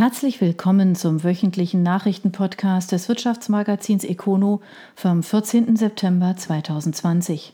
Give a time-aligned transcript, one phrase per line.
[0.00, 4.62] Herzlich willkommen zum wöchentlichen Nachrichtenpodcast des Wirtschaftsmagazins Econo
[4.94, 5.76] vom 14.
[5.76, 7.52] September 2020.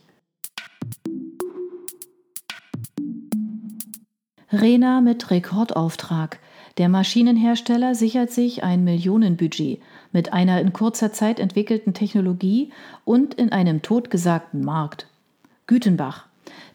[4.52, 6.38] Rena mit Rekordauftrag.
[6.78, 9.80] Der Maschinenhersteller sichert sich ein Millionenbudget
[10.12, 12.70] mit einer in kurzer Zeit entwickelten Technologie
[13.04, 15.08] und in einem totgesagten Markt.
[15.66, 16.26] Gütenbach.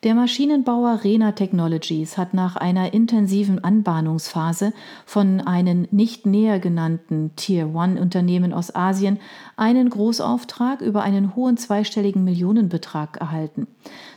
[0.03, 4.73] Der Maschinenbauer Rena Technologies hat nach einer intensiven Anbahnungsphase
[5.05, 9.19] von einem nicht näher genannten Tier-One-Unternehmen aus Asien
[9.57, 13.67] einen Großauftrag über einen hohen zweistelligen Millionenbetrag erhalten.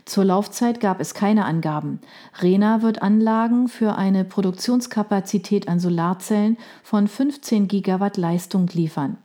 [0.06, 2.00] Zur Laufzeit gab es keine Angaben.
[2.40, 9.18] Rena wird Anlagen für eine Produktionskapazität an Solarzellen von 15 Gigawatt Leistung liefern.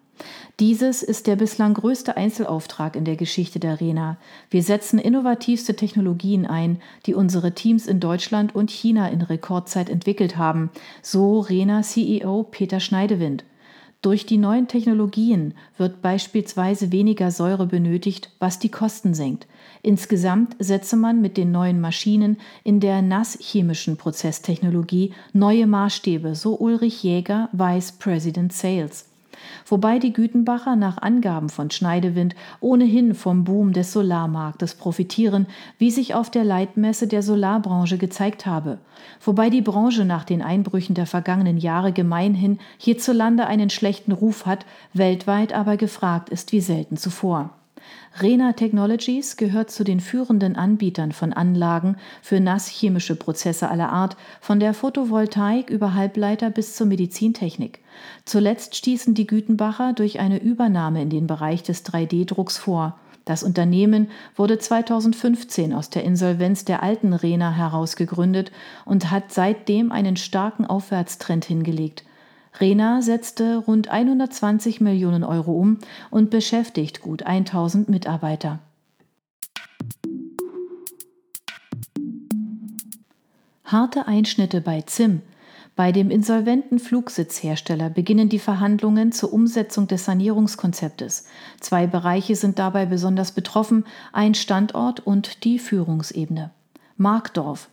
[0.59, 4.18] Dieses ist der bislang größte Einzelauftrag in der Geschichte der Rena.
[4.50, 10.38] Wir setzen innovativste Technologien ein, die unsere Teams in Deutschland und China in Rekordzeit entwickelt
[10.38, 10.70] haben,
[11.02, 13.45] so Rena CEO Peter Schneidewind.
[14.02, 19.45] Durch die neuen Technologien wird beispielsweise weniger Säure benötigt, was die Kosten senkt.
[19.81, 27.04] Insgesamt setze man mit den neuen Maschinen in der nasschemischen Prozesstechnologie neue Maßstäbe, so Ulrich
[27.04, 29.08] Jäger, Vice President Sales
[29.66, 36.16] wobei die Gütenbacher nach Angaben von Schneidewind ohnehin vom Boom des Solarmarktes profitieren, wie sich
[36.16, 38.80] auf der Leitmesse der Solarbranche gezeigt habe,
[39.22, 44.66] wobei die Branche nach den Einbrüchen der vergangenen Jahre gemeinhin hierzulande einen schlechten Ruf hat,
[44.94, 47.52] weltweit aber gefragt ist wie selten zuvor.
[48.22, 54.59] Rena Technologies gehört zu den führenden Anbietern von Anlagen für nasschemische Prozesse aller Art, von
[54.59, 57.80] der Photovoltaik über Halbleiter bis zur Medizintechnik.
[58.25, 62.97] Zuletzt stießen die Gütenbacher durch eine Übernahme in den Bereich des 3D-Drucks vor.
[63.25, 68.52] Das Unternehmen wurde 2015 aus der Insolvenz der alten Rena heraus gegründet
[68.86, 72.03] und hat seitdem einen starken Aufwärtstrend hingelegt.
[72.59, 75.78] Rena setzte rund 120 Millionen Euro um
[76.10, 78.60] und beschäftigt gut 1000 Mitarbeiter.
[83.64, 85.21] Harte Einschnitte bei ZIM.
[85.76, 91.27] Bei dem insolventen Flugsitzhersteller beginnen die Verhandlungen zur Umsetzung des Sanierungskonzeptes.
[91.61, 96.52] Zwei Bereiche sind dabei besonders betroffen, ein Standort und die Führungsebene.
[96.98, 97.70] Markdorf,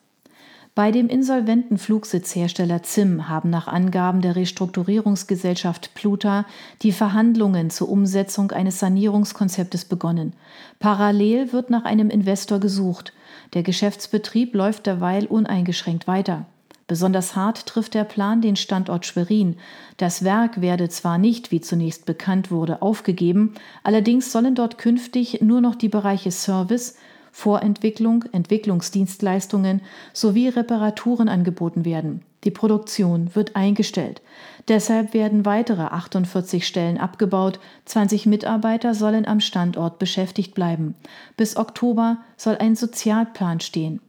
[0.76, 6.44] bei dem insolventen Flugsitzhersteller ZIM haben nach Angaben der Restrukturierungsgesellschaft Pluta
[6.82, 10.34] die Verhandlungen zur Umsetzung eines Sanierungskonzeptes begonnen.
[10.78, 13.14] Parallel wird nach einem Investor gesucht.
[13.54, 16.44] Der Geschäftsbetrieb läuft derweil uneingeschränkt weiter.
[16.86, 19.56] Besonders hart trifft der Plan den Standort Schwerin.
[19.96, 25.62] Das Werk werde zwar nicht, wie zunächst bekannt wurde, aufgegeben, allerdings sollen dort künftig nur
[25.62, 26.96] noch die Bereiche Service,
[27.38, 29.82] Vorentwicklung, Entwicklungsdienstleistungen
[30.14, 32.22] sowie Reparaturen angeboten werden.
[32.44, 34.22] Die Produktion wird eingestellt.
[34.68, 40.94] Deshalb werden weitere 48 Stellen abgebaut, 20 Mitarbeiter sollen am Standort beschäftigt bleiben.
[41.36, 44.00] Bis Oktober soll ein Sozialplan stehen.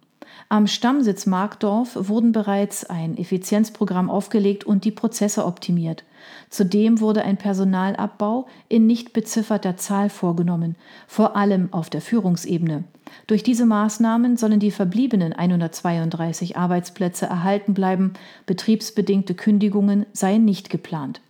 [0.49, 6.03] Am Stammsitz Markdorf wurden bereits ein Effizienzprogramm aufgelegt und die Prozesse optimiert.
[6.49, 10.75] Zudem wurde ein Personalabbau in nicht bezifferter Zahl vorgenommen,
[11.07, 12.85] vor allem auf der Führungsebene.
[13.27, 18.13] Durch diese Maßnahmen sollen die verbliebenen 132 Arbeitsplätze erhalten bleiben,
[18.45, 21.21] betriebsbedingte Kündigungen seien nicht geplant.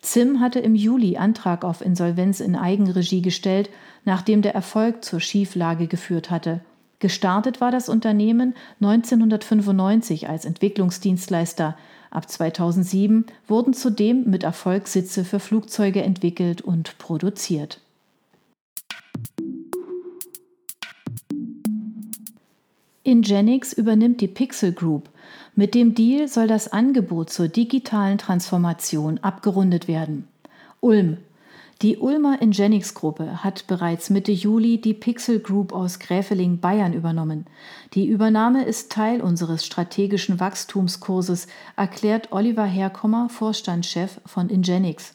[0.00, 3.68] Zim hatte im Juli Antrag auf Insolvenz in Eigenregie gestellt,
[4.04, 6.60] nachdem der Erfolg zur Schieflage geführt hatte.
[7.00, 11.76] Gestartet war das Unternehmen 1995 als Entwicklungsdienstleister.
[12.10, 17.80] Ab 2007 wurden zudem mit Erfolg Sitze für Flugzeuge entwickelt und produziert.
[23.04, 25.08] Ingenix übernimmt die Pixel Group.
[25.54, 30.26] Mit dem Deal soll das Angebot zur digitalen Transformation abgerundet werden.
[30.80, 31.18] Ulm
[31.80, 37.46] die Ulmer Ingenix-Gruppe hat bereits Mitte Juli die Pixel Group aus Gräfeling, Bayern übernommen.
[37.94, 45.12] Die Übernahme ist Teil unseres strategischen Wachstumskurses, erklärt Oliver Herkommer, Vorstandschef von Ingenix.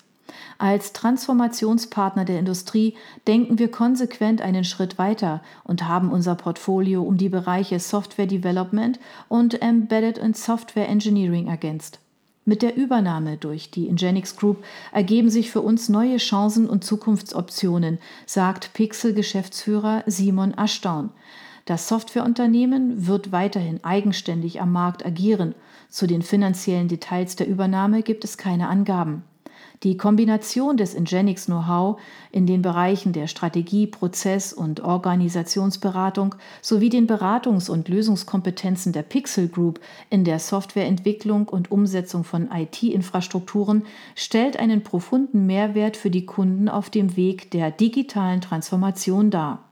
[0.58, 2.96] Als Transformationspartner der Industrie
[3.28, 9.02] denken wir konsequent einen Schritt weiter und haben unser Portfolio um die Bereiche Software Development
[9.28, 12.00] und Embedded and Software Engineering ergänzt.
[12.45, 18.00] Mit der Übernahme durch die Ingenix Group ergeben sich für uns neue Chancen und Zukunftsoptionen,
[18.25, 21.12] sagt Pixel-Geschäftsführer Simon Ashdown.
[21.66, 25.56] Das Softwareunternehmen wird weiterhin eigenständig am Markt agieren.
[25.90, 29.24] Zu den finanziellen Details der Übernahme gibt es keine Angaben.
[29.84, 32.00] Die Kombination des Ingenix Know-how
[32.32, 39.50] in den Bereichen der Strategie, Prozess- und Organisationsberatung sowie den Beratungs- und Lösungskompetenzen der Pixel
[39.50, 43.84] Group in der Softwareentwicklung und Umsetzung von IT-Infrastrukturen
[44.16, 49.66] stellt einen profunden Mehrwert für die Kunden auf dem Weg der digitalen Transformation dar.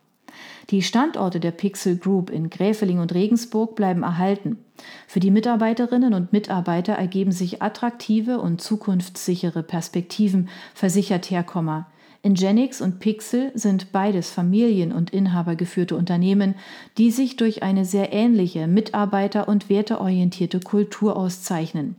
[0.72, 4.58] Die Standorte der Pixel Group in Gräfeling und Regensburg bleiben erhalten.
[5.08, 11.88] Für die Mitarbeiterinnen und Mitarbeiter ergeben sich attraktive und zukunftssichere Perspektiven, versichert Herkommer.
[12.24, 16.54] Ingenix und Pixel sind beides Familien- und inhabergeführte Unternehmen,
[16.98, 21.96] die sich durch eine sehr ähnliche mitarbeiter- und werteorientierte Kultur auszeichnen.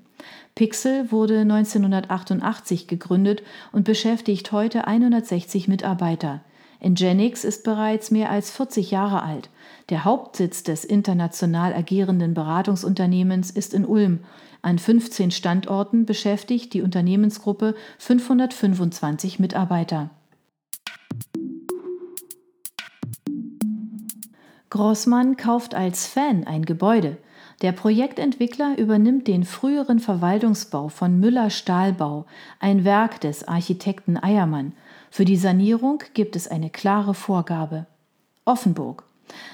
[0.54, 3.42] Pixel wurde 1988 gegründet
[3.72, 6.40] und beschäftigt heute 160 Mitarbeiter.
[6.84, 9.50] Nginx ist bereits mehr als 40 Jahre alt.
[9.88, 14.20] Der Hauptsitz des international agierenden Beratungsunternehmens ist in Ulm.
[14.62, 20.10] An 15 Standorten beschäftigt die Unternehmensgruppe 525 Mitarbeiter.
[24.70, 27.18] Grossmann kauft als Fan ein Gebäude.
[27.60, 32.26] Der Projektentwickler übernimmt den früheren Verwaltungsbau von Müller Stahlbau,
[32.58, 34.72] ein Werk des Architekten Eiermann.
[35.14, 37.84] Für die Sanierung gibt es eine klare Vorgabe.
[38.46, 39.04] Offenburg.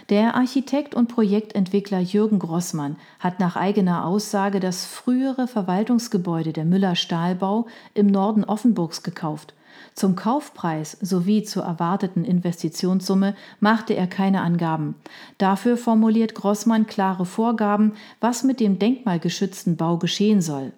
[0.09, 6.95] Der Architekt und Projektentwickler Jürgen Grossmann hat nach eigener Aussage das frühere Verwaltungsgebäude der Müller
[6.95, 9.53] Stahlbau im Norden Offenburgs gekauft.
[9.97, 14.95] Zum Kaufpreis sowie zur erwarteten Investitionssumme machte er keine Angaben.
[15.39, 20.73] Dafür formuliert Grossmann klare Vorgaben, was mit dem denkmalgeschützten Bau geschehen soll.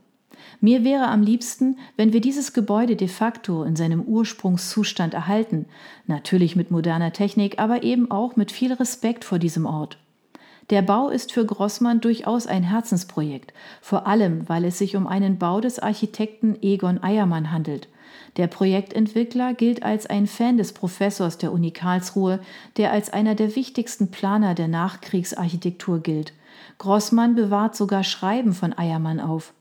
[0.61, 5.67] Mir wäre am liebsten, wenn wir dieses Gebäude de facto in seinem Ursprungszustand erhalten,
[6.07, 9.99] natürlich mit moderner Technik, aber eben auch mit viel Respekt vor diesem Ort.
[10.71, 15.39] Der Bau ist für Grossmann durchaus ein Herzensprojekt, vor allem weil es sich um einen
[15.39, 17.89] Bau des Architekten Egon Eiermann handelt.
[18.37, 22.39] Der Projektentwickler gilt als ein Fan des Professors der Uni Karlsruhe,
[22.77, 26.33] der als einer der wichtigsten Planer der Nachkriegsarchitektur gilt.
[26.79, 29.53] Grossmann bewahrt sogar Schreiben von Eiermann auf.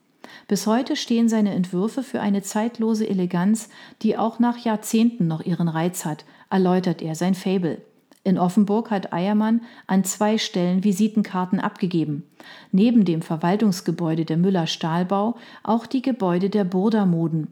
[0.47, 3.69] Bis heute stehen seine Entwürfe für eine zeitlose Eleganz,
[4.01, 7.81] die auch nach Jahrzehnten noch ihren Reiz hat, erläutert er sein Fable.
[8.23, 12.23] In Offenburg hat Eiermann an zwei Stellen Visitenkarten abgegeben.
[12.71, 17.47] Neben dem Verwaltungsgebäude der Müller Stahlbau auch die Gebäude der Burda Moden.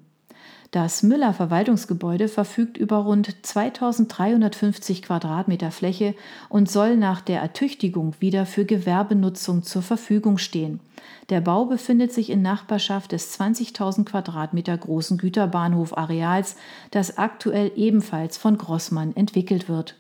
[0.72, 6.14] Das Müller Verwaltungsgebäude verfügt über rund 2350 Quadratmeter Fläche
[6.50, 10.82] und soll nach der Ertüchtigung wieder für Gewerbenutzung zur Verfügung stehen.
[11.30, 16.58] Der Bau befindet sich in Nachbarschaft des 20.000 Quadratmeter großen Güterbahnhofareals,
[16.92, 19.96] das aktuell ebenfalls von Grossmann entwickelt wird.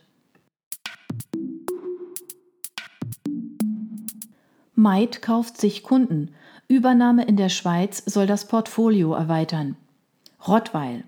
[4.75, 6.31] Maid kauft sich Kunden.
[6.67, 9.77] Übernahme in der Schweiz soll das Portfolio erweitern.
[10.45, 11.03] Rottweil.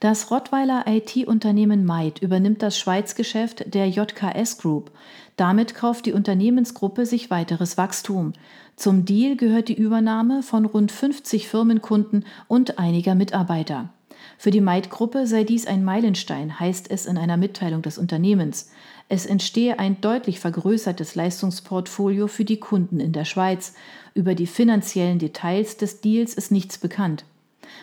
[0.00, 4.90] Das Rottweiler IT-Unternehmen Maid übernimmt das Schweizgeschäft der JKS Group.
[5.36, 8.34] Damit kauft die Unternehmensgruppe sich weiteres Wachstum.
[8.76, 13.88] Zum Deal gehört die Übernahme von rund 50 Firmenkunden und einiger Mitarbeiter.
[14.36, 18.70] Für die Maid-Gruppe sei dies ein Meilenstein, heißt es in einer Mitteilung des Unternehmens.
[19.08, 23.74] Es entstehe ein deutlich vergrößertes Leistungsportfolio für die Kunden in der Schweiz.
[24.14, 27.24] Über die finanziellen Details des Deals ist nichts bekannt.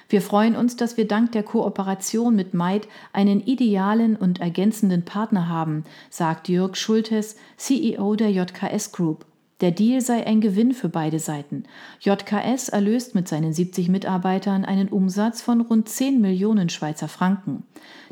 [0.10, 5.48] Wir freuen uns, dass wir dank der Kooperation mit Maid einen idealen und ergänzenden Partner
[5.48, 9.26] haben, sagt Jörg Schultes, CEO der JKS Group.
[9.62, 11.64] Der Deal sei ein Gewinn für beide Seiten.
[12.00, 17.64] JKS erlöst mit seinen 70 Mitarbeitern einen Umsatz von rund 10 Millionen Schweizer Franken.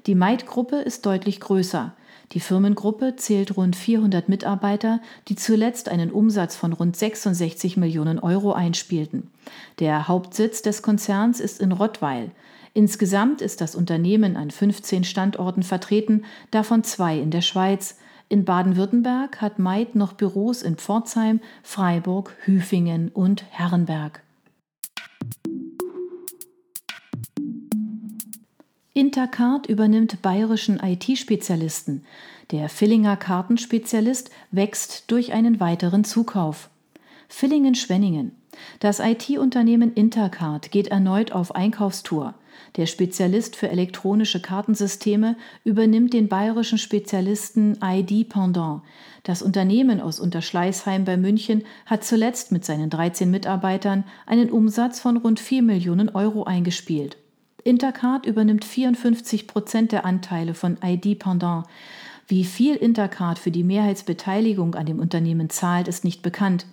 [0.06, 1.96] Die Maid-Gruppe ist deutlich größer.
[2.34, 8.54] Die Firmengruppe zählt rund 400 Mitarbeiter, die zuletzt einen Umsatz von rund 66 Millionen Euro
[8.54, 9.32] einspielten.
[9.80, 12.30] Der Hauptsitz des Konzerns ist in Rottweil.
[12.76, 17.98] Insgesamt ist das Unternehmen an 15 Standorten vertreten, davon zwei in der Schweiz.
[18.30, 24.22] In Baden-Württemberg hat Maid noch Büros in Pforzheim, Freiburg, Hüfingen und Herrenberg.
[29.00, 32.04] Intercard übernimmt bayerischen IT-Spezialisten.
[32.52, 36.70] Der Villinger Kartenspezialist wächst durch einen weiteren Zukauf.
[37.30, 38.34] Villingen-Schwenningen.
[38.82, 42.34] Das IT-Unternehmen Intercard geht erneut auf Einkaufstour.
[42.76, 48.82] Der Spezialist für elektronische Kartensysteme übernimmt den bayerischen Spezialisten ID Pendant.
[49.24, 55.16] Das Unternehmen aus Unterschleißheim bei München hat zuletzt mit seinen 13 Mitarbeitern einen Umsatz von
[55.16, 57.16] rund 4 Millionen Euro eingespielt.
[57.70, 61.68] Intercard übernimmt 54 Prozent der Anteile von ID Pendant.
[62.28, 66.66] Wie viel Intercard für die Mehrheitsbeteiligung an dem Unternehmen zahlt, ist nicht bekannt.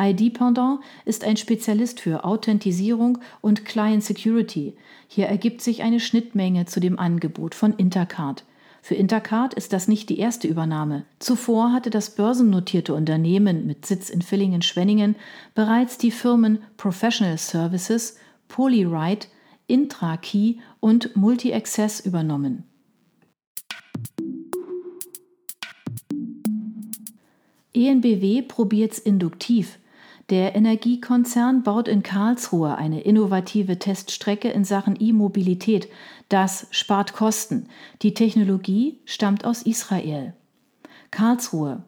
[0.00, 4.72] ID Pendant ist ein Spezialist für Authentisierung und Client Security.
[5.06, 8.44] Hier ergibt sich eine Schnittmenge zu dem Angebot von Intercard.
[8.80, 11.04] Für Intercard ist das nicht die erste Übernahme.
[11.18, 15.14] Zuvor hatte das börsennotierte Unternehmen mit Sitz in Villingen-Schwenningen
[15.54, 18.16] bereits die Firmen Professional Services,
[18.48, 19.26] Polyride,
[19.68, 22.64] IntraKey und Multi-Access übernommen.
[27.74, 29.78] ENBW probiert's induktiv.
[30.30, 35.88] Der Energiekonzern baut in Karlsruhe eine innovative Teststrecke in Sachen E-Mobilität.
[36.28, 37.68] Das spart Kosten.
[38.02, 40.34] Die Technologie stammt aus Israel.
[41.10, 41.82] Karlsruhe.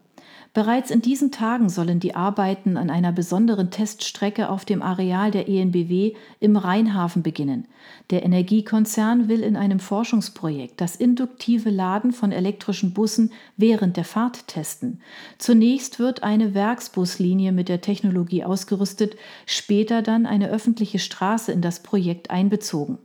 [0.52, 5.49] Bereits in diesen Tagen sollen die Arbeiten an einer besonderen Teststrecke auf dem Areal der
[5.49, 7.69] ENBW im Rheinhafen beginnen.
[8.11, 14.49] Der Energiekonzern will in einem Forschungsprojekt das induktive Laden von elektrischen Bussen während der Fahrt
[14.49, 15.00] testen.
[15.38, 19.14] Zunächst wird eine Werksbuslinie mit der Technologie ausgerüstet,
[19.47, 22.99] später dann eine öffentliche Straße in das Projekt einbezogen.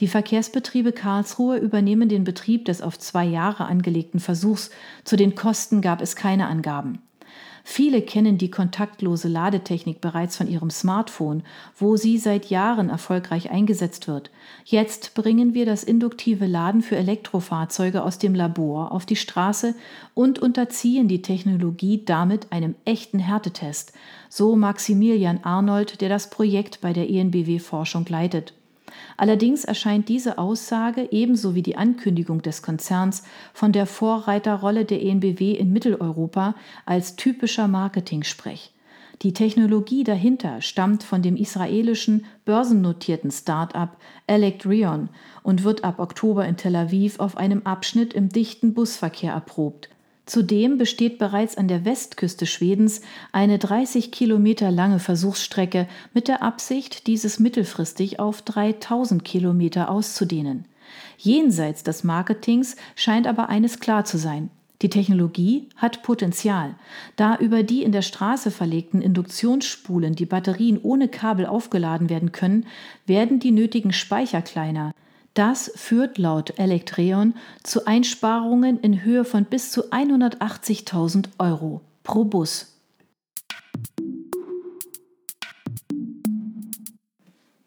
[0.00, 4.70] Die Verkehrsbetriebe Karlsruhe übernehmen den Betrieb des auf zwei Jahre angelegten Versuchs.
[5.04, 7.00] Zu den Kosten gab es keine Angaben.
[7.66, 11.42] Viele kennen die kontaktlose Ladetechnik bereits von ihrem Smartphone,
[11.78, 14.30] wo sie seit Jahren erfolgreich eingesetzt wird.
[14.66, 19.74] Jetzt bringen wir das induktive Laden für Elektrofahrzeuge aus dem Labor auf die Straße
[20.12, 23.94] und unterziehen die Technologie damit einem echten Härtetest,
[24.28, 28.52] so Maximilian Arnold, der das Projekt bei der ENBW Forschung leitet.
[29.16, 35.52] Allerdings erscheint diese Aussage ebenso wie die Ankündigung des Konzerns von der Vorreiterrolle der ENBW
[35.52, 36.54] in Mitteleuropa
[36.86, 38.72] als typischer Marketing-Sprech.
[39.22, 43.96] Die Technologie dahinter stammt von dem israelischen börsennotierten Start-up
[44.26, 45.08] Electrion
[45.42, 49.88] und wird ab Oktober in Tel Aviv auf einem Abschnitt im dichten Busverkehr erprobt.
[50.26, 53.02] Zudem besteht bereits an der Westküste Schwedens
[53.32, 60.64] eine 30 Kilometer lange Versuchsstrecke mit der Absicht, dieses mittelfristig auf 3000 Kilometer auszudehnen.
[61.18, 64.50] Jenseits des Marketings scheint aber eines klar zu sein.
[64.82, 66.74] Die Technologie hat Potenzial.
[67.16, 72.66] Da über die in der Straße verlegten Induktionsspulen die Batterien ohne Kabel aufgeladen werden können,
[73.06, 74.92] werden die nötigen Speicher kleiner.
[75.34, 82.70] Das führt laut Electreon zu Einsparungen in Höhe von bis zu 180.000 Euro pro Bus.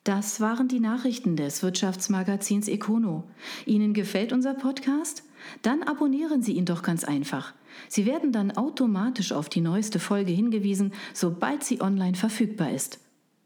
[0.05, 3.25] Das waren die Nachrichten des Wirtschaftsmagazins Econo.
[3.65, 5.23] Ihnen gefällt unser Podcast?
[5.61, 7.53] Dann abonnieren Sie ihn doch ganz einfach.
[7.89, 12.99] Sie werden dann automatisch auf die neueste Folge hingewiesen, sobald sie online verfügbar ist.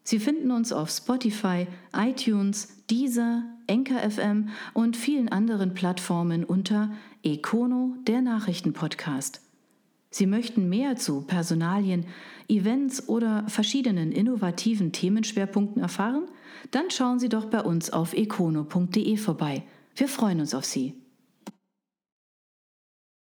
[0.03, 6.91] Sie finden uns auf Spotify, iTunes, Deezer, Enker FM und vielen anderen Plattformen unter
[7.23, 9.41] Econo, der Nachrichtenpodcast.
[10.09, 12.05] Sie möchten mehr zu Personalien,
[12.49, 16.23] Events oder verschiedenen innovativen Themenschwerpunkten erfahren?
[16.71, 19.63] Dann schauen Sie doch bei uns auf econo.de vorbei.
[19.95, 21.00] Wir freuen uns auf Sie.